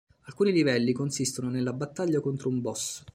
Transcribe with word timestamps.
Alcuni 0.21 0.51
livelli 0.51 0.93
consistono 0.93 1.51
nella 1.51 1.73
battaglia 1.73 2.21
contro 2.21 2.49
un 2.49 2.59
boss. 2.59 3.03